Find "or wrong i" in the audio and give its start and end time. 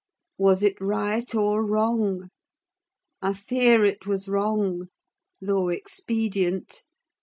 1.35-3.33